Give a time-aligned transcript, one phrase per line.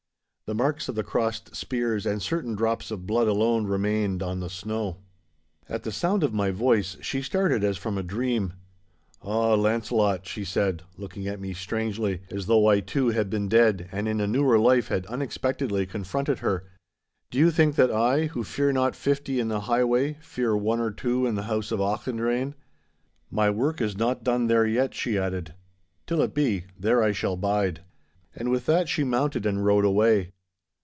[0.47, 4.49] The marks of the crossed spears and certain drops of blood alone remained on the
[4.49, 4.97] snow.
[5.69, 8.51] At the sound of my voice she started as from a dream.
[9.21, 13.87] 'Ah, Launcelot,' she said, looking at me strangely, as though I too had been dead
[13.93, 16.65] and in a newer life had unexpectedly confronted her,
[17.29, 20.91] 'do you think that I, who fear not fifty in the highway, fear one or
[20.91, 22.55] two in the house of Auchendrayne?
[23.29, 25.53] My work is not done there yet,' she added;
[26.05, 27.83] 'till it be, there I shall bide.'
[28.35, 30.33] And with that she mounted and rode away.